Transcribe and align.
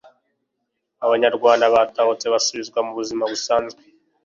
abanyarwanda 1.05 1.65
batahutse 1.75 2.25
basubizwa 2.33 2.79
mu 2.85 2.91
buzima 2.99 3.23
busanzwe 3.31 3.81